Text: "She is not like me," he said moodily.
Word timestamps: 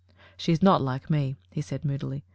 "She 0.35 0.51
is 0.51 0.63
not 0.63 0.81
like 0.81 1.11
me," 1.11 1.35
he 1.51 1.61
said 1.61 1.85
moodily. 1.85 2.23